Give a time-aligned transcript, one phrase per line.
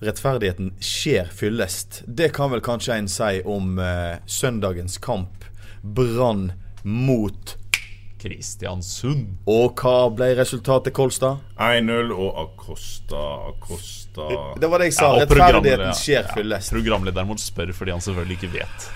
[0.00, 2.02] Rettferdigheten skjer fyllest.
[2.06, 5.44] Det kan vel kanskje en si om eh, søndagens kamp.
[5.82, 6.52] Brann
[6.82, 7.56] mot
[8.20, 9.34] Kristiansund.
[9.48, 11.40] Og hva ble resultatet, Kolstad?
[11.60, 13.20] 1-0 og Acosta,
[13.52, 14.26] Acosta
[14.60, 15.10] Det var det jeg sa.
[15.16, 16.72] Ja, Rettferdigheten skjer ja, fyllest.
[16.74, 18.88] Programlederen må spørre fordi han selvfølgelig ikke vet.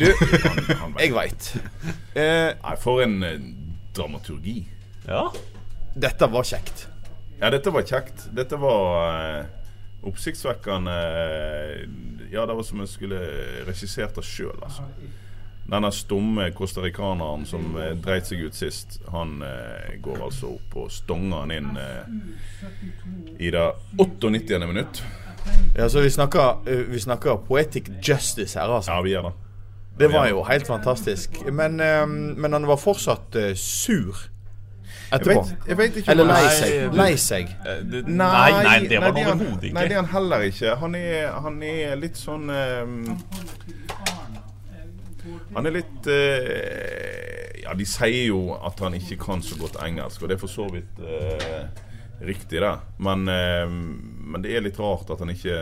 [0.00, 0.06] Du,
[0.80, 1.02] Han vet.
[1.02, 1.50] jeg veit.
[2.14, 3.42] Eh, for en eh,
[3.96, 4.60] dramaturgi.
[5.10, 5.26] Ja,
[5.98, 6.86] dette var kjekt.
[7.40, 8.26] Ja, dette var kjekt.
[8.36, 9.44] Dette var eh,
[10.08, 11.80] oppsiktsvekkende eh,
[12.32, 13.20] Ja, det var som jeg skulle
[13.68, 14.84] regissert det sjøl, altså.
[15.70, 20.92] Denne stumme costaricaneren som eh, dreit seg ut sist, han eh, går altså opp og
[20.92, 22.14] stonger han inn eh,
[23.38, 23.66] i det
[23.98, 24.60] 98.
[24.66, 25.02] minutt.
[25.76, 26.60] Ja, så vi snakker,
[26.90, 28.92] vi snakker poetic justice her, altså.
[28.92, 29.36] Ja, vi gjør det.
[30.00, 31.40] Det var jo helt fantastisk.
[31.52, 33.52] Men, eh, men han var fortsatt eh,
[34.90, 35.42] sur Jeg etterpå.
[35.42, 36.94] vet, jeg vet ikke Eller lei seg.
[37.00, 37.52] Lei seg.
[38.06, 40.76] Nei, nei, det var han- overhodet Nei, det er han heller ikke.
[40.82, 43.18] Han er, han er litt sånn um,
[45.54, 50.22] Han er litt uh, Ja, de sier jo at han ikke kan så godt engelsk,
[50.22, 51.68] og det er for så vidt uh,
[52.26, 52.72] riktig, det.
[52.98, 55.60] Men, uh, men det er litt rart at han ikke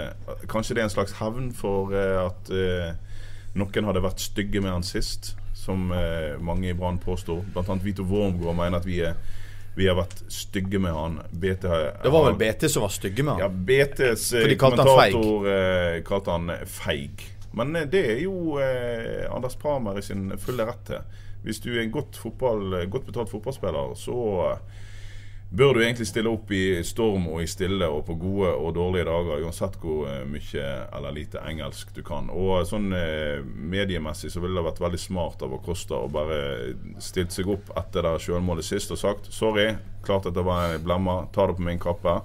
[0.51, 2.51] Kanskje det er en slags hevn for eh, at
[3.59, 5.33] noen hadde vært stygge med han sist,
[5.69, 7.45] som eh, mange i Brann påstår.
[7.55, 9.19] Annet Vito Wormgård mener at vi, er,
[9.77, 11.19] vi har vært stygge med han.
[11.31, 13.59] BT Det var vel BT som var stygge med ja, han.
[13.69, 17.27] BTs For de kalte han kommentator eh, kalte han feig.
[17.53, 21.21] Men eh, det er jo eh, Anders Pramer i sin fulle rett til.
[21.45, 24.17] Hvis du er en godt, fotball, godt betalt fotballspiller, så
[25.51, 29.07] bør du egentlig stille opp i storm og i stille og på gode og dårlige
[29.09, 30.67] dager, uansett hvor eh, mye
[30.97, 32.29] eller lite engelsk du kan.
[32.29, 37.33] Og sånn eh, mediemessig så ville det vært veldig smart av Acosta å bare stilt
[37.33, 39.71] seg opp etter det selvmålet sist og sagt sorry,
[40.05, 42.21] klart at det var en blemmer, ta det på min kappe.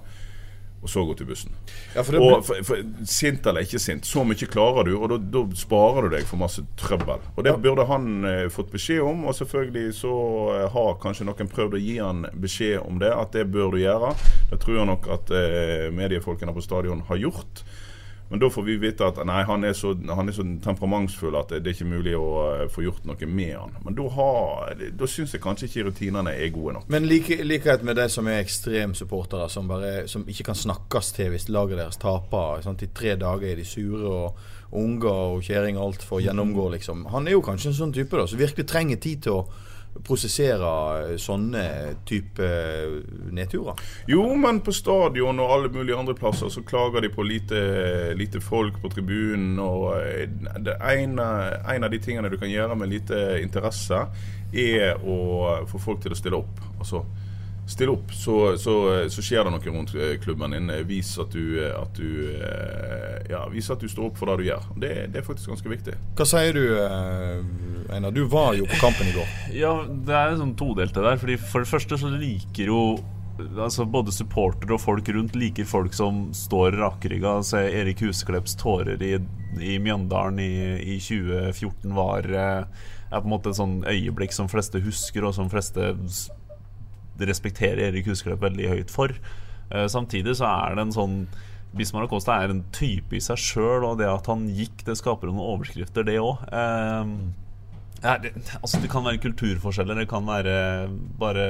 [0.84, 1.54] Og så gå til bussen.
[1.94, 5.14] Ja, for det Og for, for, Sint eller ikke sint, så mye klarer du, og
[5.32, 7.22] da- sparer du deg for masse trøbbel.
[7.36, 10.12] Og Det burde han eh, fått beskjed om, og selvfølgelig så
[10.58, 13.80] eh, har kanskje noen prøvd å gi han beskjed om det, at det bør du
[13.80, 14.12] gjøre.
[14.50, 17.64] Det tror jeg nok at eh, mediefolkene på stadion har gjort.
[18.30, 21.52] Men da får vi vite at nei, han er så, han er så temperamentsfull at
[21.52, 23.74] det, det er ikke mulig å uh, få gjort noe med han.
[23.84, 24.80] Men da, har-
[25.12, 26.88] syns jeg kanskje ikke rutinene er gode nok.
[26.88, 29.70] men like, likhet med de som er ekstremsupportere, som,
[30.10, 32.64] som ikke kan snakkes til hvis laget deres taper.
[32.64, 32.82] Sant?
[32.82, 37.04] I tre dager er de sure, og unger og kjerring alt for å gjennomgå, liksom.
[37.12, 39.44] Han er jo kanskje en sånn type da, som virkelig trenger tid til å
[40.02, 40.70] prosessere
[41.12, 41.64] eh, sånne
[42.08, 42.96] type eh,
[43.34, 43.78] nedturer.
[44.10, 47.60] Jo, men på stadion og alle mulige andre plasser så klager de på lite,
[48.18, 49.58] lite folk på tribunen.
[49.62, 50.26] Og eh,
[50.94, 51.28] ene,
[51.76, 54.06] en av de tingene du kan gjøre med lite interesse,
[54.54, 56.62] er å få folk til å stille opp.
[56.78, 57.04] Altså,
[57.66, 58.74] Still opp, så, så,
[59.08, 60.68] så skjer det noe rundt eh, klubben din.
[60.84, 64.50] Vis at du, at du eh, Ja, vis at du står opp for det du
[64.50, 64.66] gjør.
[64.76, 65.96] Det, det er faktisk ganske viktig.
[66.18, 68.12] Hva sier du, eh, Einar?
[68.12, 69.32] Du var jo på kampen i går.
[69.64, 71.16] Ja, det er sånn todelte der.
[71.20, 72.84] Fordi For det første så liker jo
[73.34, 77.40] Altså Både supportere og folk rundt liker folk som står rakrygga.
[77.42, 79.16] Se Erik Huseklepps tårer i,
[79.58, 80.52] i Mjøndalen i,
[80.94, 85.34] i 2014 var eh, er på en måte et sånn øyeblikk som fleste husker, og
[85.36, 85.92] som fleste
[87.20, 89.14] respekterer Erik Huseklepp veldig høyt for.
[89.70, 91.18] Eh, samtidig så er det en sånn
[91.74, 95.30] Bismar Acosta er en type i seg sjøl, og det at han gikk, det skaper
[95.30, 96.44] noen overskrifter, det òg.
[96.46, 97.14] Eh,
[98.04, 100.54] ja, det, altså det kan være kulturforskjeller, det kan være
[101.18, 101.48] bare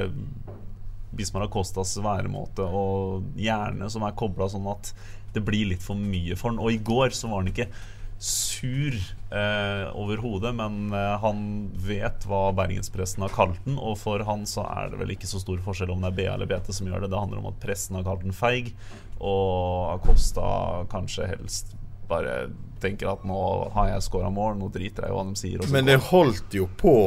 [1.15, 4.91] Bismar Acostas væremåte og hjerne som er kobla sånn at
[5.35, 6.61] det blir litt for mye for han.
[6.63, 7.69] Og i går så var han ikke
[8.17, 11.39] sur eh, overhodet, men eh, han
[11.85, 15.41] vet hva bergenspressen har kalt den, og for han så er det vel ikke så
[15.43, 17.11] stor forskjell om det er BA eller BT som gjør det.
[17.13, 18.71] Det handler om at pressen har kalt den feig,
[19.19, 20.47] og Acosta
[20.91, 21.75] kanskje helst
[22.09, 22.49] bare
[22.83, 23.37] tenker at nå
[23.73, 25.63] har jeg scora mål, nå driter jeg i hva de sier.
[25.73, 26.97] Men det holdt jo på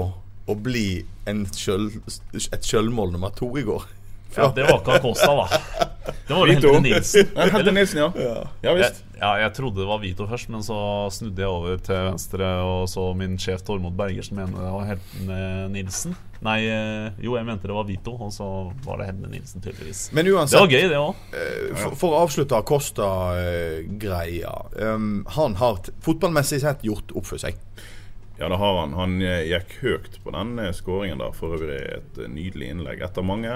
[0.49, 1.90] å bli en sjøl,
[2.40, 3.84] et sjølmål nummer to i går.
[4.37, 5.88] Ja, det var ikke Acosta, da.
[6.28, 6.72] Det var vel Vito.
[6.72, 7.28] Helge Nilsen.
[7.37, 8.08] Ja, Helge Nilsen, ja.
[8.22, 9.02] Ja Jeg, visst.
[9.20, 10.78] ja, jeg trodde det var Vito først, men så
[11.14, 15.69] snudde jeg over til venstre og så min sjef Tormod Bergersen mener det var Helge
[15.75, 16.16] Nilsen.
[16.46, 18.46] Nei, eh, jo, jeg mente det var Vito, og så
[18.87, 20.05] var det Helge Nilsen, tydeligvis.
[20.14, 21.14] Men Det var gøy, det òg.
[21.82, 24.54] for, for å avslutte Costa-greia.
[24.94, 27.58] um, han har fotballmessig sett gjort opp for seg.
[28.40, 28.93] Ja, det har han.
[28.94, 31.32] Han eh, gikk høyt på den eh, skåringen der.
[31.35, 33.02] For øvrig et eh, nydelig innlegg.
[33.02, 33.50] Etter mange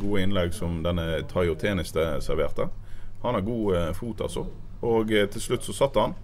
[0.00, 2.66] gode innlegg som denne Tayo Teniste serverte.
[3.22, 4.42] Han har god fot, altså.
[4.84, 6.16] Og til slutt så satt han.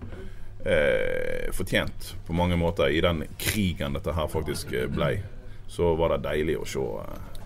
[0.67, 5.15] Eh, fortjent på mange måter i den krigen dette her faktisk blei.
[5.71, 6.83] Så var det deilig å se,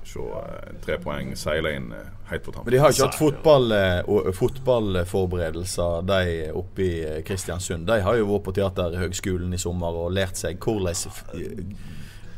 [0.04, 3.72] se eh, tre poeng seile inn eh, helt på Men de har ikke hatt fotball,
[3.72, 7.86] eh, fotballforberedelser, de oppe i Kristiansund.
[7.88, 10.94] De har jo vært på Teaterhøgskolen i sommer og lært seg hvordan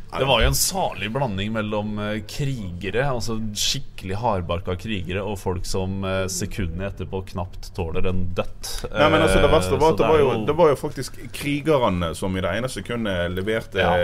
[0.06, 5.66] Det var jo en salig blanding mellom eh, krigere, altså skikkelig hardbarka krigere, og folk
[5.68, 8.70] som eh, sekundene etterpå knapt tåler en dødt.
[8.94, 11.18] Nei, men altså Det verste var Eh, at det var, jo, det var jo faktisk
[11.36, 13.96] krigerne som i det ene sekundet leverte, Ja.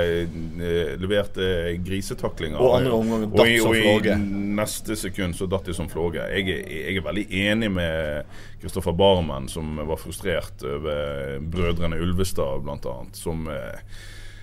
[1.01, 1.47] leverte
[1.87, 2.59] grisetaklinger.
[2.61, 4.17] Og andre omgang Og datt i- som Og i
[4.59, 6.21] neste sekund så datt de som flåge.
[6.35, 8.25] Jeg, jeg er veldig enig med
[8.61, 13.17] Kristoffer Barmen, som var frustrert over brødrene Ulvestad, blant annet.
[13.17, 13.47] Som,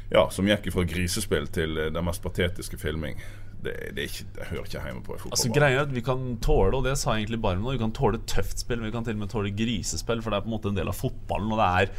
[0.09, 3.19] ja, som gikk fra grisespill til eh, den mest patetiske filming.
[3.63, 5.33] Det, det, ikke, det hører ikke hjemme på fotball.
[5.35, 7.81] Altså greia er at Vi kan tåle, og det sa jeg egentlig bare nå, vi
[7.81, 10.45] kan tåle tøft spill, men vi kan til og med tåle grisespill, for det er
[10.45, 11.51] på en måte en del av fotballen.
[11.55, 11.91] Og det er,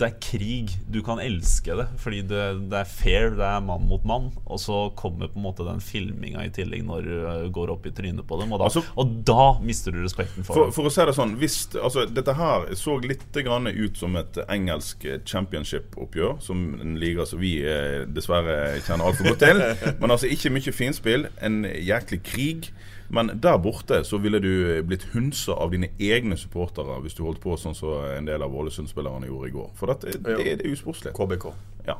[0.00, 0.74] det er krig.
[0.92, 4.30] Du kan elske det, fordi det, det er fair, det er mann mot mann.
[4.46, 7.88] Og så kommer på en måte den filminga i tillegg når du øh, går opp
[7.88, 10.90] i trynet på dem, og da, Altså- og da mister du respekten for, For, for
[10.90, 15.04] å si det sånn, hvis, altså, Dette her så litt grann ut som et engelsk
[15.28, 19.62] championship-oppgjør, som en liga som vi eh, dessverre kjenner altfor godt til.
[20.00, 22.70] Men altså ikke mye finspill, en jæklig krig.
[23.10, 27.42] Men der borte så ville du blitt hunsa av dine egne supportere hvis du holdt
[27.42, 29.72] på sånn som en del av Ålesund-spillerne gjorde i går.
[29.78, 31.14] For dette, det, det er usportslig.
[31.18, 31.48] KBK.
[31.88, 31.98] Ja.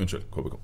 [0.00, 0.56] Unnskyld, KBK.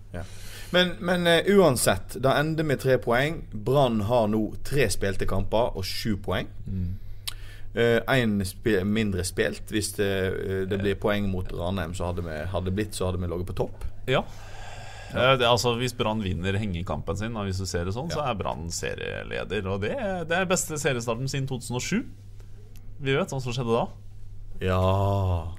[0.75, 3.45] Men, men uh, uansett, det ender med tre poeng.
[3.53, 6.51] Brann har nå tre spilte kamper og sju poeng.
[7.77, 9.71] Én spi mindre spilt.
[9.71, 13.23] Hvis det, uh, det blir poeng mot Ranheim, så hadde vi hadde blitt, så hadde
[13.23, 13.87] vi ligget på topp.
[14.11, 14.27] Ja.
[15.15, 18.35] Eh, Det, altså Hvis Brann vinner hengekampen sin, hvis du ser det sånn, så er
[18.39, 19.69] Brann serieleder.
[19.71, 19.95] Og det,
[20.29, 22.03] det er beste seriestarten siden 2007.
[23.01, 23.87] Vi vet hva som skjedde da.
[24.65, 25.53] Ja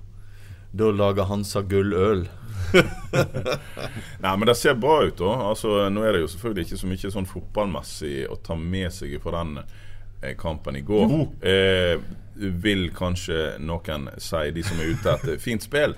[0.73, 2.25] Da lager Hansa gulløl.
[4.23, 5.33] Nei, men det ser bra ut, da.
[5.51, 9.13] Altså, nå er det jo selvfølgelig ikke så mye sånn fotballmessig å ta med seg
[9.23, 11.13] fra den eh, kampen i går.
[11.45, 11.95] Eh,
[12.37, 15.95] vil kanskje noen si, de som er ute etter fint spill.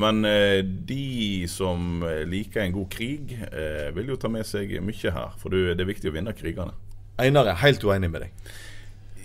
[0.00, 4.72] Men eh, de som eh, liker en god krig, eh, vil jo ta med seg
[4.84, 5.36] mye her.
[5.40, 6.76] For det er viktig å vinne krigene.
[7.20, 8.52] Einar er helt uenig med deg.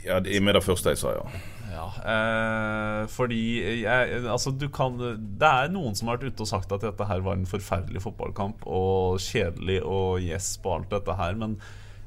[0.05, 1.43] Ja, det er med det første jeg sa, ja.
[1.75, 3.41] Ja, eh, fordi
[3.81, 7.07] jeg, altså du kan Det er noen som har vært ute og sagt at dette
[7.09, 11.57] her var en forferdelig fotballkamp og kjedelig og gjesp og alt dette her, men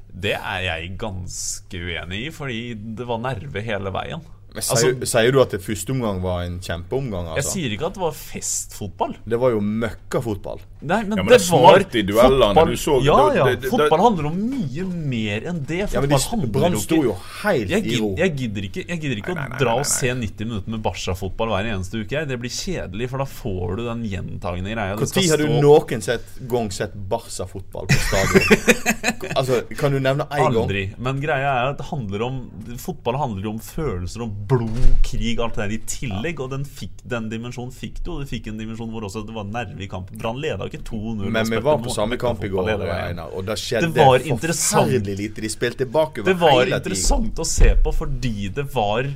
[0.09, 2.61] det er jeg ganske uenig i, fordi
[2.97, 4.23] det var nerve hele veien.
[4.53, 7.27] Men sier, Altså, sier du at det første omgang var en kjempeomgang?
[7.35, 7.51] jeg Altså?
[7.53, 9.13] sier ikke at det var festfotball.
[9.29, 10.59] Det var jo møkkafotball.
[10.81, 12.69] Nei, men, Ja, men det, det var i duellene, fotball.
[12.69, 15.91] du så- ja, ja, det- det- fotball handler om mye mer enn det.
[15.91, 18.15] Ja, Fotball handler Brann sto jo helt jeg, i ro.
[18.15, 20.45] jeg gidder ikke, jeg gidder ikke Nei, nei, å nei, dra nei, og se 90
[20.47, 22.25] minutter med Barca-fotball hver eneste uke.
[22.25, 24.95] Det blir kjedelig, for da får du den gjentagende greia.
[24.95, 29.35] Når har du noen sett, gang sett Barca-fotball på stadion?
[29.35, 30.55] altså, Kan du nevne én gang?
[30.63, 30.95] Aldri.
[30.97, 32.39] Men greia er at det handler om
[32.77, 36.39] fotball handler om følelser, om blod, krig, alt det der i tillegg.
[36.39, 39.35] Og den, fikk, den dimensjonen fikk du, og du fikk en dimensjon hvor også det
[39.35, 40.17] var nerve i kampen.
[40.17, 41.31] Brann leda ikke 2-0.
[41.31, 42.69] Men vi var på samme kamp i går.
[42.89, 45.41] Einar, og da skjedde Det var forferdelig lite.
[45.41, 46.79] De spilte bakover Det var hele tiden.
[46.81, 49.09] interessant å se på fordi det var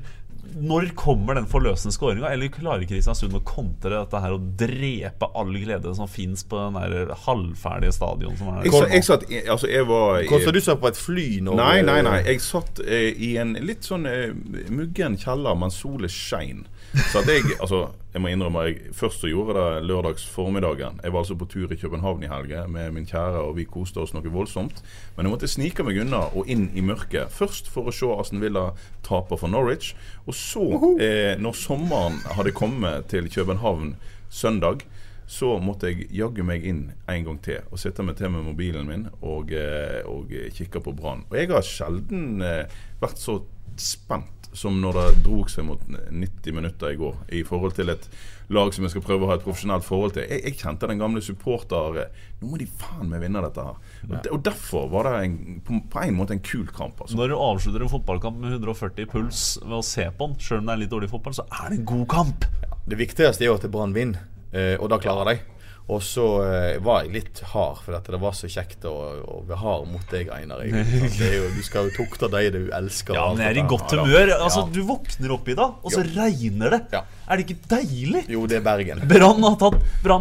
[0.54, 2.30] Når kommer den forløsende skåringa?
[2.30, 6.76] Eller klarer Kristiansund å kontre dette her og drepe all glede som fins på den
[6.78, 10.60] der halvferdige stadion som er Jeg, sa- jeg satt i- Altså, jeg var Kosta du
[10.62, 11.56] satt på et fly nå?
[11.56, 12.20] Nei, nei, nei.
[12.28, 14.34] Jeg satt eh, i en litt sånn eh,
[14.70, 16.66] muggen kjeller mens solen skein.
[16.94, 21.00] Så at jeg altså, jeg må innrømme jeg først så gjorde det lørdags formiddagen.
[21.04, 23.98] Jeg var altså på tur i København i helga med min kjære, og vi koste
[24.04, 24.84] oss noe voldsomt.
[25.16, 27.34] Men jeg måtte snike meg unna og inn i mørket.
[27.34, 28.68] Først for å se Aston Villa
[29.06, 29.96] tape for Norwich.
[30.28, 30.68] Og så,
[31.02, 33.96] eh, når sommeren hadde kommet til København
[34.30, 34.86] søndag,
[35.26, 38.86] så måtte jeg jaggu meg inn en gang til og sitte meg til med mobilen
[38.86, 41.26] min og, eh, og kikke på Brann.
[41.32, 42.70] Og jeg har sjelden eh,
[43.02, 43.40] vært så
[43.80, 48.08] spent som når det drog seg mot 90 minutter i går, i forhold til et
[48.54, 50.26] lag som jeg skal prøve å ha et profesjonelt forhold til.
[50.30, 52.02] Jeg, jeg kjente den gamle supporter
[52.42, 53.80] Nå må de faen meg vinne dette her.
[54.10, 57.00] Og, de, og derfor var det en, på, på en måte en kul kamp.
[57.02, 57.18] Altså.
[57.20, 60.70] Når du avslutter en fotballkamp med 140 puls ved å se på den, sjøl om
[60.70, 62.48] det er litt dårlig fotball, så er det en god kamp.
[62.84, 65.53] Det viktigste er jo at Brann vinner, eh, og da klarer de.
[65.92, 69.42] Og så eh, var jeg litt hard, for dette, det var så kjekt å, å
[69.50, 70.62] være hard mot deg, Einar.
[71.20, 73.18] Det jo, du skal jo tukte de du elsker.
[73.20, 74.32] Ja, men jeg er i godt humør.
[74.38, 74.72] Altså, Ja.
[74.74, 76.14] Du våkner opp i dag, og så Jo.
[76.16, 76.82] regner det.
[76.96, 77.04] Ja.
[77.24, 78.22] Er det ikke deilig?
[78.34, 79.00] Jo, det er Bergen.
[79.08, 79.56] Brann har,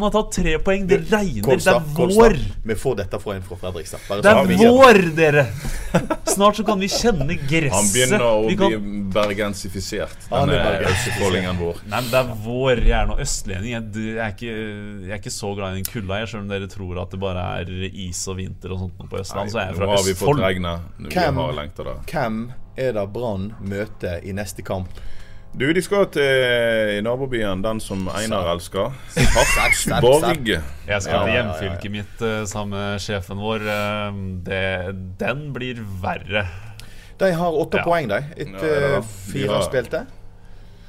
[0.04, 0.84] har tatt tre poeng.
[0.86, 1.42] Det regner.
[1.42, 2.20] Kolstad, det er Kolstad.
[2.22, 2.36] vår.
[2.70, 4.04] Vi får dette fra en fra Fredrikstad.
[4.08, 5.44] Bare Det er vår, dere!
[6.32, 7.74] Snart så kan vi kjenne gresset.
[7.74, 8.86] Han begynner å bli kan...
[9.12, 11.80] bergensifisert, er denne østfoldingen vår.
[11.90, 12.84] Nei, men det er vår.
[12.86, 13.74] Jeg er nå østlending.
[13.74, 16.20] Jeg, jeg, er ikke, jeg er ikke så glad i den kulda.
[16.22, 19.08] Jeg Selv om dere tror at det bare er is og vinter og sånt nå
[19.10, 20.44] på Østlandet, så er jeg Nå har vi fått Østfold.
[20.46, 20.86] regnet.
[21.10, 21.42] Hvem?
[22.12, 22.38] Hvem
[22.78, 25.02] er det Brann møter i neste kamp?
[25.52, 28.94] Du, de skal til nabobyen, den som Einar elsker.
[29.12, 29.82] Sterkt.
[29.84, 31.34] Jeg skal til ja, ja, ja.
[31.34, 33.66] hjemfylket mitt eh, sammen med sjefen vår.
[33.68, 34.62] Eh, Det,
[35.20, 36.46] den blir verre.
[37.20, 37.84] De har åtte Ja.
[37.84, 39.04] poeng, de, etter er eh, det.
[39.28, 39.60] fire Ja.
[39.68, 40.00] spilte.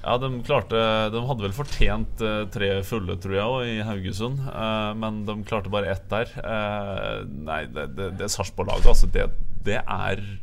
[0.04, 0.80] Ja, de klarte
[1.14, 4.40] De hadde vel fortjent eh, tre fulle, tror jeg, også, i Haugesund.
[4.48, 6.32] Eh, men de klarte bare ett der.
[6.40, 9.28] Eh, nei, det, det, det Sarpsborg-laget, altså, det,
[9.68, 10.40] det er eh,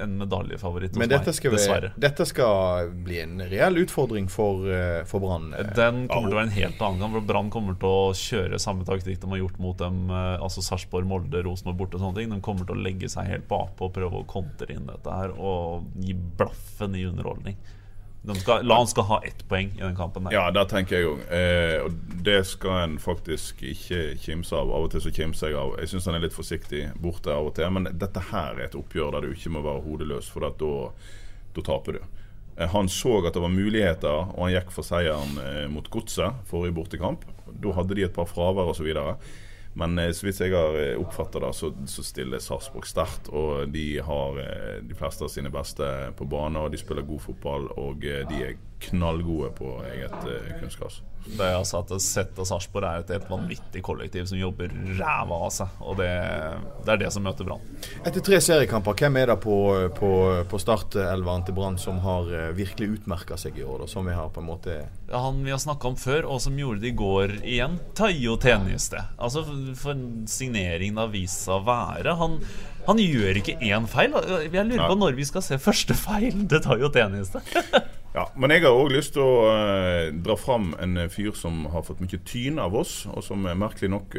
[0.00, 1.90] en medaljefavoritt hos Men dette skal, meg, dessverre.
[2.00, 5.52] dette skal bli en reell utfordring for, eh, for Brann.
[5.54, 5.72] eh.
[5.76, 7.26] Den kommer til å være en helt annen kamp.
[7.26, 11.06] Brann kommer til å kjøre samme taktikk de har gjort mot dem eh, Altså Sarpsborg,
[11.06, 12.30] Molde, Rosenborg borte og sånne ting.
[12.30, 15.34] De kommer til å legge seg helt bakpå og prøve å kontre inn dette her
[15.38, 17.56] og gi blaffen i underholdning.
[18.20, 20.24] Skal, la han skal ha ett poeng i den kampen.
[20.24, 21.20] der Ja, det tenker jeg òg.
[21.32, 24.68] Eh, og det skal en faktisk ikke kimse av.
[24.68, 25.78] Av og til så kimser jeg av.
[25.80, 27.70] Jeg syns han er litt forsiktig borte av og til.
[27.72, 30.72] Men dette her er et oppgjør der du ikke må være hodeløs, for da,
[31.56, 32.02] da taper du.
[32.60, 36.44] Eh, han så at det var muligheter, og han gikk for seieren eh, mot Godset
[36.50, 37.24] forrige bortekamp.
[37.48, 38.92] Da hadde de et par fravær osv.
[39.72, 43.30] Men eh, så vidt jeg har eh, oppfatta det, så, så stiller Sarpsborg sterkt.
[43.34, 45.86] Og de har eh, de fleste av sine beste
[46.18, 47.70] på bane, og de spiller god fotball.
[47.78, 48.58] Og de er
[48.90, 50.16] knallgode på eget
[50.60, 51.02] kunstgras.
[51.26, 55.40] Det er altså at Sett og Sarpsborg er et helt vanvittig kollektiv som jobber ræva
[55.46, 55.82] av seg.
[55.84, 56.08] Og det,
[56.86, 57.62] det er det som møter Brann.
[58.00, 59.58] Etter tre seriekamper, hvem er det på,
[59.96, 60.10] på,
[60.50, 63.84] på startelveren til Brann som har eh, virkelig utmerka seg i år?
[63.84, 64.80] Da, som vi har på en måte
[65.12, 69.04] Han vi har snakka om før, og som gjorde det i går igjen, Tayo Teniste.
[69.20, 69.44] Altså,
[69.78, 70.00] for
[70.30, 72.16] signeringen har vist seg å være.
[72.20, 72.40] Han,
[72.88, 74.16] han gjør ikke én feil.
[74.48, 77.44] Jeg lurer på når vi skal se første feil til Tayo Teniste.
[78.10, 81.60] Ja, Men jeg har òg lyst til å eh, dra fram en eh, fyr som
[81.70, 84.16] har fått mye tyn av oss, og som eh, merkelig nok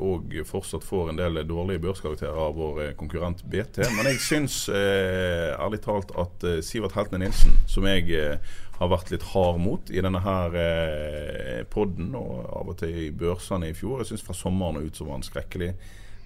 [0.00, 3.82] òg fortsatt får en del dårlige børskarakterer av vår eh, konkurrent BT.
[3.98, 8.90] Men jeg syns eh, ærlig talt at eh, Sivert Heltene Nilsen, som jeg eh, har
[8.94, 13.68] vært litt hard mot i denne her eh, podden, og av og til i børsene
[13.68, 15.74] i fjor Jeg syns fra sommeren og ut så var han skrekkelig.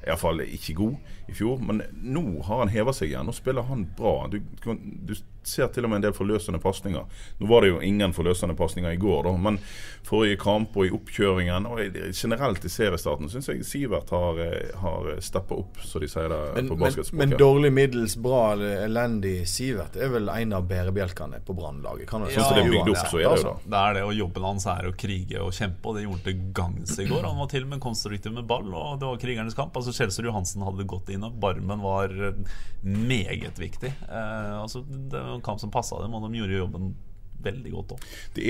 [0.06, 3.26] Iallfall ikke god i fjor, men nå har han heva seg igjen.
[3.26, 4.28] Nå spiller han bra.
[4.30, 5.16] Du, du
[5.49, 7.23] ser til og med en del forløsende pasninger.
[7.38, 9.61] Nå var det jo ingen forløsende pasninger i går, da, men
[10.09, 11.81] forrige kamp og i oppkjøringen og
[12.17, 16.40] generelt i seriestarten syns jeg Sivert har, eh, har steppa opp, så de sier det
[16.57, 17.19] men, på basketspråket.
[17.19, 22.09] men dårlig, middels, bra eller elendig Sivert er vel en av bærebjelkene på Brannlaget.
[22.09, 23.55] Kan man Sånn som det er bygd opp, så er det jo altså.
[23.64, 26.26] Det er det, og jobben hans er å krige og kjempe, og det gjorde han
[26.28, 27.28] til gangs i går.
[27.28, 29.76] Han var til og med konstruktiv med ball, og det var krigernes kamp.
[29.78, 32.40] Altså Kjelsrud Johansen hadde gått inn, og Barmen var eh,
[32.83, 33.93] meget viktig.
[34.09, 36.92] Eh, altså Det en kamp som passa dem, og de gjorde jobben
[37.42, 38.07] veldig godt òg.
[38.35, 38.47] Det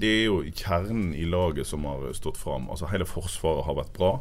[0.00, 2.70] det er jo kjernen i laget som har stått fram.
[2.72, 4.12] Altså, hele forsvaret har vært bra.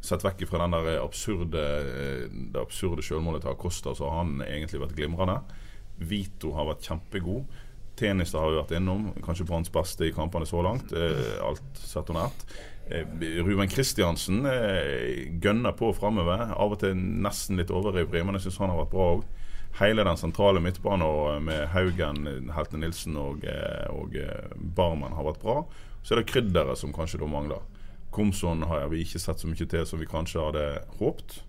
[0.00, 4.42] Sett vekk fra den der absurde, eh, det absurde selvmålet til Acosta, så har han
[4.46, 5.40] egentlig vært glimrende.
[5.98, 7.44] Vito har vært kjempegod.
[7.98, 9.08] Tenista har vi vært innom.
[9.24, 10.92] Kanskje Branns beste i kampene så langt.
[10.92, 12.44] Eh, alt sett under ett.
[12.90, 16.54] Eh, Ruben Kristiansen eh, gønner på framover.
[16.54, 19.26] Av og til nesten litt overivrig, men jeg syns han har vært bra òg.
[19.78, 22.24] Hele den sentrale midtbanen og med Haugen,
[22.56, 25.58] Helte Nilsen og, eh, og eh, Barmen har vært bra.
[26.02, 27.62] Så er det krydderet som kanskje da mangler.
[28.10, 30.64] Komson har vi ikke sett så mye til som vi kanskje hadde
[30.98, 31.42] håpt.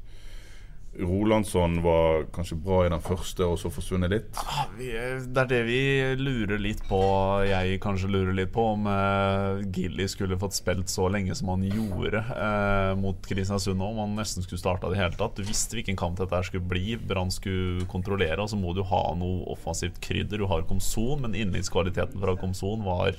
[0.99, 4.39] Rolandsson var kanskje bra i den første, og så forsvunnet litt.
[4.77, 5.81] Vi, det er det vi
[6.19, 6.99] lurer litt på,
[7.47, 11.65] jeg kanskje lurer litt på, om uh, Gilly skulle fått spilt så lenge som han
[11.67, 13.79] gjorde uh, mot Kristiansund.
[13.79, 15.39] Om han nesten skulle starta i det hele tatt.
[15.39, 16.97] Du visste hvilken kamp dette skulle bli.
[16.99, 20.41] Brann skulle kontrollere, og så må du ha noe offensivt krydder.
[20.41, 23.15] Du har Komson, men innleggskvaliteten fra Komson var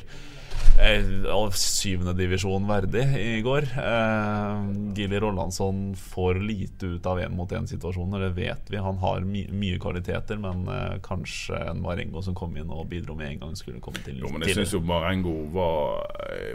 [0.80, 3.68] eh, av syvende divisjon verdig i går.
[3.80, 8.20] Eh, Gilly Rollandsson får lite ut av én mot én situasjonen.
[8.20, 8.80] Det vet vi.
[8.82, 13.16] Han har my mye kvaliteter, men uh, kanskje en Marengo som kom inn og bidro
[13.18, 16.04] med en gang, skulle komme til jo, men jeg syns jo Marengo var,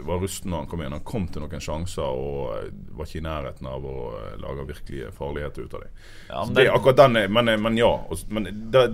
[0.06, 0.94] var rusten når han kom inn.
[0.96, 3.96] Han kom til noen sjanser og var ikke i nærheten av å
[4.42, 6.00] lage virkelige farligheter ut av dem.
[6.28, 7.92] Ja, men, det, akkurat den, men, men ja.
[8.30, 8.86] Men da,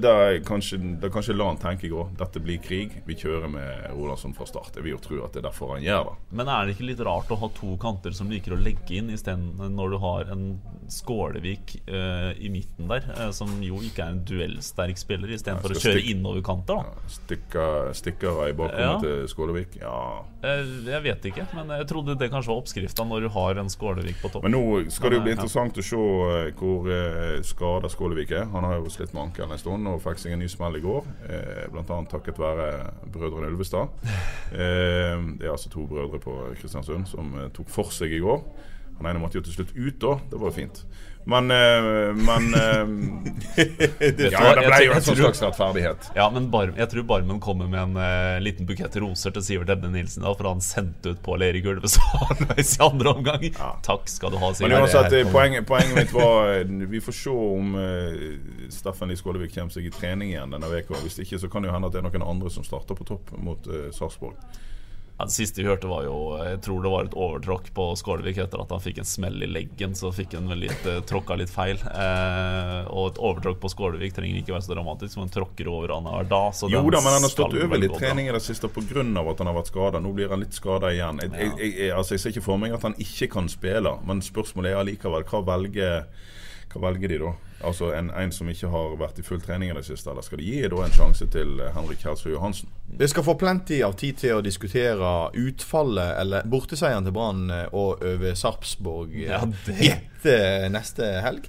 [0.47, 2.13] kan kanskje, da kanskje la han tenke i går.
[2.19, 3.03] Dette blir krig.
[3.07, 4.77] Vi kjører med Rolandsson fra start.
[4.77, 6.17] Jeg vil jo tro at det er derfor han gjør det.
[6.31, 9.11] Men er det ikke litt rart å ha to kanter som liker å legge inn,
[9.13, 10.47] isteden når du har en
[10.93, 11.77] Skålevik
[12.39, 16.03] i midten der, uh, som jo ikke er en duellsterk spiller, istedenfor ja, å kjøre
[16.13, 16.89] innoverkanter?
[16.89, 19.01] Ja, stikker, stikker i bakgrunnen ja.
[19.03, 19.77] til Skålevik?
[19.81, 20.23] Ja.
[20.45, 23.71] Uh, jeg vet ikke, men jeg trodde det kanskje var oppskrifta når du har en
[23.73, 24.47] Skålevik på topp.
[24.47, 26.03] Men nå skal det jo bli interessant å se
[26.59, 26.91] hvor
[27.47, 28.49] skada Skålevik er.
[28.53, 30.83] Han har jo slitt med ankelen en stund og fikk seg en ny smell i
[30.85, 31.07] går,
[31.73, 32.03] bl.a.
[32.11, 32.69] takket være
[33.15, 33.93] brødrene Ulvestad.
[34.53, 38.45] det er altså to brødre på Kristiansund som tok for seg i går.
[39.03, 40.13] Han ene måtte jo til slutt ut, da.
[40.31, 40.85] Det var jo fint.
[41.25, 42.89] Men, uh, men uh,
[44.33, 46.09] Ja, det ble jo en sånn slags rettferdighet.
[46.19, 49.71] Ja, men Bar jeg tror Barmen kommer med en uh, liten bukett roser til Sivert
[49.71, 50.27] Ebne Nilsen.
[50.27, 53.47] Da, for han sendte ut Pål Erik Ulvestad i andre omgang.
[53.53, 53.71] Ja.
[53.87, 54.73] Takk skal du ha, Sivert.
[54.73, 57.79] Men uansett, poenget, poenget, mitt var Vi får se om
[58.73, 60.99] Steffen Lie Skålevik kommer seg i trening igjen denne uka.
[61.05, 63.07] Hvis ikke så kan det jo hende at det er noen andre som starter på
[63.15, 64.39] topp mot Sarpsborg.
[65.19, 68.41] Ja, det siste vi hørte, var jo Jeg tror det var et overtråkk på Skålevik
[68.43, 69.95] etter at han fikk en smell i leggen.
[69.95, 71.77] Så fikk han vel litt, eh, tråkka litt feil.
[71.79, 76.29] Eh, og et overtråkk på Skålevik trenger ikke være så dramatisk, men tråkker over annenhver
[76.33, 76.59] dag.
[76.73, 79.05] jo da, men han har stått over litt trening i det siste pga.
[79.31, 80.01] at han har vært skada.
[80.01, 81.21] Nå blir han litt skada igjen.
[81.23, 84.25] Jeg, jeg, jeg, altså, jeg ser ikke for meg at han ikke kan spille, men
[84.25, 86.07] spørsmålet er allikevel hva velger
[86.73, 87.33] hva velger de da?
[87.63, 90.11] Altså en, en, som ikke har vært i full trening i det siste?
[90.11, 92.73] Eller skal de gi da en sjanse til eh, Henrik Kjelsrud Johansen?
[92.99, 97.69] Vi skal få plenty av tid til å diskutere utfallet, eller borteseieren til Brann eh,
[97.71, 99.43] og over Sarpsborg eh, ja,
[99.95, 101.49] etter neste helg.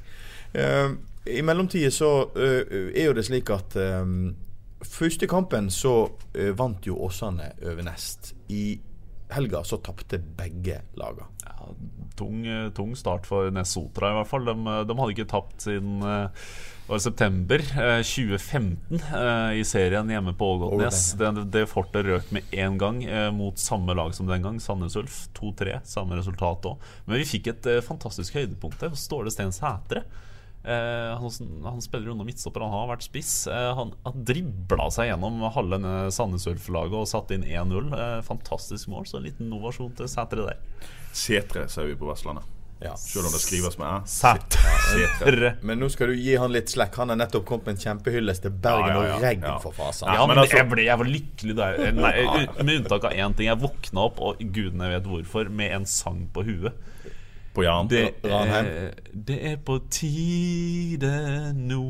[0.53, 0.94] Uh,
[1.25, 2.60] I mellomtida så uh,
[2.94, 4.36] er jo det slik at um,
[4.86, 8.36] første kampen så uh, vant jo Åsane over Nest.
[8.53, 8.75] I
[9.34, 11.25] helga så tapte begge lagene.
[11.48, 11.72] Ja,
[12.20, 12.43] tung,
[12.75, 14.48] tung, start for Nesotra, i hvert fall.
[14.48, 14.55] De,
[14.88, 16.48] de hadde ikke tapt siden uh,
[16.88, 17.63] var september
[18.03, 21.05] 2015 uh, uh, i serien hjemme på Ågotnes.
[21.20, 23.01] Det, det fortet røk med én gang
[23.36, 25.24] mot samme lag som den gang, Sandnes Ulf.
[25.39, 26.91] 2-3, samme resultat òg.
[27.08, 28.96] Men vi fikk et fantastisk høydepunkt der.
[29.00, 30.05] Ståle Steen Sætre.
[30.63, 31.32] Eh, han,
[31.63, 33.48] han, spiller under midtstopper, han har vært spiss.
[33.51, 35.79] Eh, han har dribla seg gjennom halve
[36.15, 37.91] Sandnes Ulf-laget og satt inn 1-0.
[37.91, 40.92] Eh, fantastisk mål, så en liten novasjon til Sætre der.
[41.14, 42.48] Sætre, sier vi på Vestlandet.
[42.83, 42.98] Ja.
[43.00, 44.00] Selv om det skrives med æ.
[44.11, 45.51] Sætre.
[45.68, 46.98] Men nå skal du gi han litt slekk.
[47.00, 50.11] Han har nettopp kommet med en kjempehyllest til Bergen ja, ja, og Regn for fasen.
[50.11, 51.79] Ja, men, altså, jeg, ble, jeg, var lykkelig der.
[51.96, 52.14] Nei,
[52.59, 53.48] med unntak av én ting.
[53.48, 56.75] Jeg våkna opp, og gudene vet hvorfor, med en sang på huet
[57.53, 58.66] på Jan det Ranheim.
[58.66, 58.92] Er,
[59.27, 61.11] det er på tide
[61.53, 61.81] nå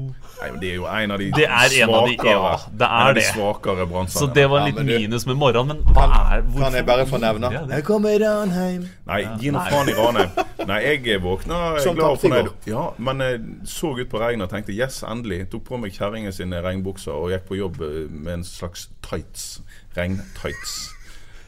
[0.41, 3.21] Nei, men Det er jo en av de det er svakere, av de, ja, det
[3.21, 4.05] er svakere.
[4.11, 6.65] Så det var litt ja, minus med morgenen, men hva kan, er hvorfor?
[6.65, 7.51] Kan jeg bare få nevne?
[7.71, 8.87] Jeg kommer Ranheim.
[9.07, 10.41] Nei, gi nå faen i Ranheim.
[10.67, 12.51] Nei, jeg våkna Som glad og fornøyd.
[12.67, 15.45] Ja, men jeg så ut på regnet og tenkte yes, endelig.
[15.53, 19.61] Tok på meg kjerringa sine regnbukser og gikk på jobb med en slags tights.
[19.95, 20.75] Regntights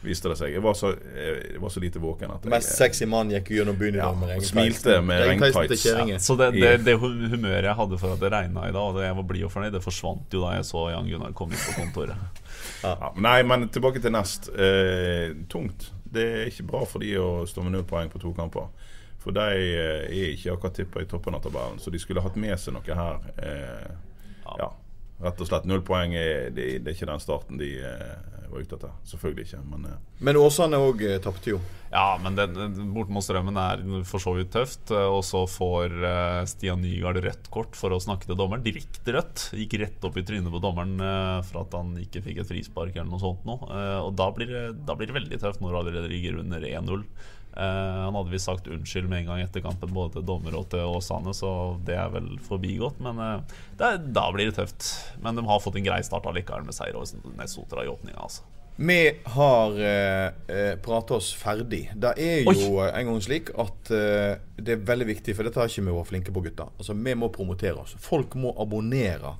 [0.06, 0.54] viste det seg.
[0.54, 3.76] Jeg var så, jeg var så lite våken at jeg Mest sexy mann gikk gjennom
[3.78, 4.52] byen i dag med regntights.
[4.54, 5.86] Smilte med regntights.
[5.86, 9.04] Ja, så det, det, det, humøret jeg hadde for at det regna i dag, og
[9.04, 11.64] jeg var blid og fornøyd, det forsvant jo da jeg så Jan Gunnar komme inn
[11.66, 12.26] på kontoret.
[12.82, 13.08] Ja.
[13.18, 14.48] nei, men tilbake til nest.
[14.52, 15.88] Eh, tungt.
[16.12, 18.68] Det er ikke bra for de å stå med null poeng på to kamper.
[19.22, 22.36] For de eh, er ikke akkurat tippa i toppen av tabellen, så de skulle hatt
[22.38, 23.24] med seg noe her.
[23.42, 23.88] Eh,
[24.60, 24.68] ja.
[25.26, 28.62] Rett og slett null poeng er, det, det, er ikke den starten de eh, var
[28.62, 28.94] ute etter.
[29.10, 29.60] Selvfølgelig ikke.
[29.72, 29.98] Men, uh.
[30.28, 31.60] men Åsane òg uh, tapte jo.
[31.92, 32.36] Ja, men
[32.92, 34.90] bort mot Strømmen er for så vidt tøft.
[34.90, 38.64] Eh, og så får uh, Stian Nygaard rødt kort for å snakke til dommeren.
[38.66, 39.46] Direkte rødt.
[39.56, 40.98] Gikk rett opp i trynet på dommeren
[41.46, 43.70] for at han ikke fikk et frispark eller noe sånt noe.
[44.02, 47.06] og da blir, det, da blir, det, veldig tøft når du allerede ligger under 1-0.
[47.56, 50.68] Uh, han hadde visst sagt unnskyld med en gang etter kampen, både til dommer og
[50.72, 51.50] til Åsane, så
[51.88, 53.00] det er vel forbigått.
[53.04, 54.90] Men uh, det, da blir det tøft.
[55.24, 58.20] Men de har fått en grei start allikevel med seier over Nesotra i åpninga.
[58.28, 58.44] Altså.
[58.76, 61.92] Vi har eh, eh prata oss ferdig.
[61.96, 62.90] Det er jo Oi.
[62.92, 66.10] en gang slik at eh, det er veldig viktig, for dette har ikke vi vært
[66.10, 66.68] flinke på, gutta.
[66.76, 67.96] Altså, Vi må promotere oss.
[67.98, 69.32] Folk må abonnere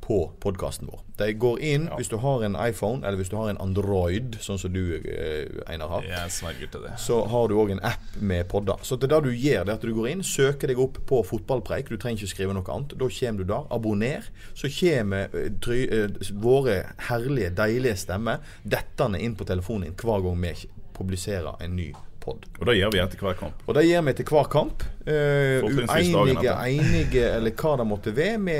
[0.00, 1.02] på podkasten vår.
[1.20, 1.96] De går inn ja.
[1.98, 5.60] hvis du har en iPhone eller hvis du har en Android, sånn som du, eh,
[5.70, 6.08] Einar, har.
[6.08, 6.96] Jeg sverger til det.
[7.02, 8.80] Så har du òg en app med podder.
[8.86, 11.22] Så det, det du gjør, det er at du går inn, søker deg opp på
[11.30, 11.92] fotballpreik.
[11.92, 12.96] Du trenger ikke skrive noe annet.
[12.98, 13.70] Da kommer du der.
[13.70, 14.28] Abonner.
[14.58, 20.54] Så kommer try, uh, våre herlige, deilige stemmer dettende inn på telefonen hver gang vi
[20.96, 22.46] publiserer en ny pod.
[22.58, 23.62] Og det gjør vi etter hver kamp.
[23.66, 24.84] Og det gjør vi til hver kamp.
[25.06, 28.56] Uh, uenige, enige, eller hva det måtte være, vi,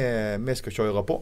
[0.46, 1.18] vi skal kjøre på.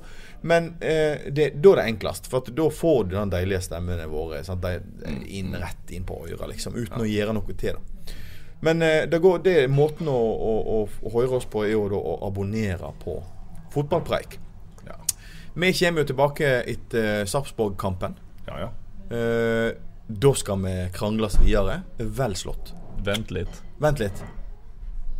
[0.48, 4.40] Men uh, det, da er det enklest, for da får du den deilige stemmene våre
[4.46, 4.64] sant?
[4.64, 8.16] De, inn rett inn på øret, liksom, uten å gjøre noe til det.
[8.64, 11.86] Men uh, det, går, det måten å, å, å, å høre oss på, er jo
[11.92, 13.20] da å abonnere på
[13.74, 14.38] Fotballpreik.
[14.88, 14.96] Ja,
[15.54, 18.16] Vi kommer jo tilbake etter Sarpsborg-kampen.
[18.48, 18.66] ja.
[18.66, 18.74] ja.
[19.08, 19.72] Eh,
[20.08, 21.82] da skal vi krangles videre.
[21.98, 22.72] Vel slått.
[23.04, 23.62] Vent litt.
[23.78, 24.24] Vent litt.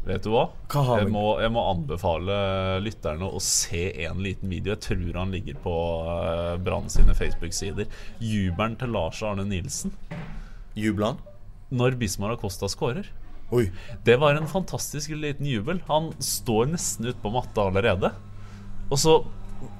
[0.09, 0.47] Vet du hva?
[0.73, 2.37] Hva jeg, må, jeg må anbefale
[2.81, 4.73] lytterne å se en liten video.
[4.73, 5.75] Jeg tror han ligger på
[6.09, 7.91] uh, Brann sine Facebook-sider.
[8.25, 9.93] Jubelen til Lars Arne Nilsen
[10.79, 11.21] Jubelen?
[11.69, 13.09] når Bismar Acosta skårer.
[13.53, 13.69] Oi.
[14.05, 15.83] Det var en fantastisk liten jubel.
[15.89, 18.13] Han står nesten ute på matta allerede.
[18.89, 19.19] Og så,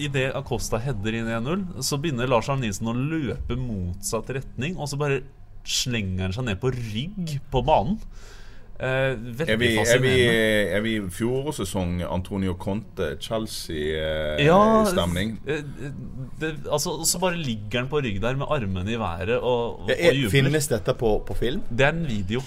[0.03, 4.87] idet Acosta header inn 1-0, så begynner Lars Arne Nilsen å løpe motsatt retning, og
[4.91, 5.21] så bare
[5.69, 7.99] slenger han seg ned på rygg på banen.
[8.79, 10.11] Eh, Er vi, er, vi,
[10.71, 15.33] er vi fjorårssesong Antonio Conte, Chelsea-stemning?
[15.47, 15.63] eh,
[16.39, 19.89] det, altså, så bare ligger han på rygg der med armene i været og, og,
[19.91, 20.31] Ja, og er, jubler.
[20.31, 21.63] finnes dette på, på film?
[21.71, 22.43] Det er en video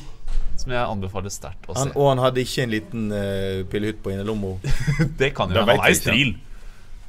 [0.62, 1.80] som jeg anbefaler sterkt å se.
[1.82, 4.52] Han, og han hadde ikke en liten uh, pillehytt på innerlomma?
[5.20, 5.78] det kan jo være.
[5.82, 6.36] Han er i stril.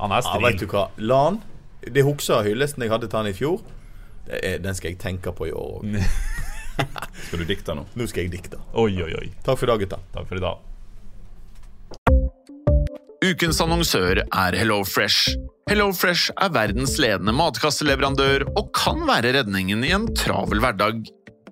[0.03, 0.89] Han er Ja, vet du hva.
[0.99, 1.39] Lan.
[1.83, 3.63] Det husker hyllesten jeg hadde til han i fjor.
[4.27, 5.97] Det er, den skal jeg tenke på i år òg.
[7.27, 7.85] Skal du dikte nå?
[7.95, 8.59] Nå skal jeg dikte.
[8.81, 9.27] Oi, oi, oi.
[9.45, 9.99] Takk for i dag, gutta.
[10.15, 10.57] Takk for i dag.
[13.23, 15.37] Ukens annonsør er HelloFresh.
[15.71, 21.05] HelloFresh er verdens ledende matkasseleverandør og kan være redningen i en travel hverdag.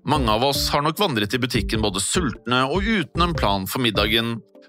[0.09, 3.85] Mange av oss har nok vandret i butikken både sultne og uten en plan for
[3.85, 4.39] middagen,